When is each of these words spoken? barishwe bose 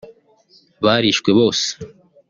barishwe 0.85 1.29
bose 1.37 1.67